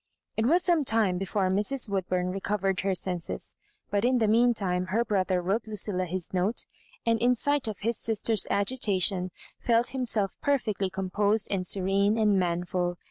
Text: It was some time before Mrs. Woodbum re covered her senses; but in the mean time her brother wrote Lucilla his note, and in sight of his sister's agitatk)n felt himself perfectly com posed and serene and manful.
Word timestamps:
It 0.35 0.47
was 0.47 0.63
some 0.63 0.83
time 0.83 1.19
before 1.19 1.47
Mrs. 1.49 1.87
Woodbum 1.87 2.31
re 2.33 2.39
covered 2.39 2.79
her 2.79 2.95
senses; 2.95 3.55
but 3.91 4.03
in 4.03 4.17
the 4.17 4.27
mean 4.27 4.55
time 4.55 4.87
her 4.87 5.05
brother 5.05 5.43
wrote 5.43 5.67
Lucilla 5.67 6.05
his 6.05 6.33
note, 6.33 6.65
and 7.05 7.19
in 7.19 7.35
sight 7.35 7.67
of 7.67 7.81
his 7.81 7.99
sister's 7.99 8.47
agitatk)n 8.49 9.29
felt 9.59 9.89
himself 9.89 10.37
perfectly 10.41 10.89
com 10.89 11.11
posed 11.11 11.49
and 11.51 11.67
serene 11.67 12.17
and 12.17 12.39
manful. 12.39 12.95